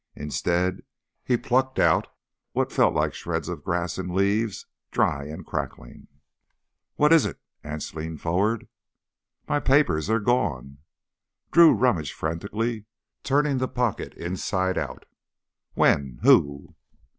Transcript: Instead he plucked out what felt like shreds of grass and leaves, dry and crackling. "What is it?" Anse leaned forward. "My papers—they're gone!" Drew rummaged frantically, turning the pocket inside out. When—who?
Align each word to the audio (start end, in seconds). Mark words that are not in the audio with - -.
Instead 0.15 0.81
he 1.23 1.37
plucked 1.37 1.77
out 1.77 2.07
what 2.53 2.71
felt 2.71 2.95
like 2.95 3.13
shreds 3.13 3.47
of 3.47 3.63
grass 3.63 3.99
and 3.99 4.15
leaves, 4.15 4.65
dry 4.89 5.25
and 5.25 5.45
crackling. 5.45 6.07
"What 6.95 7.13
is 7.13 7.23
it?" 7.23 7.39
Anse 7.63 7.93
leaned 7.93 8.19
forward. 8.19 8.67
"My 9.47 9.59
papers—they're 9.59 10.19
gone!" 10.21 10.79
Drew 11.51 11.71
rummaged 11.71 12.15
frantically, 12.15 12.87
turning 13.21 13.59
the 13.59 13.67
pocket 13.67 14.15
inside 14.15 14.75
out. 14.75 15.05
When—who? 15.75 16.73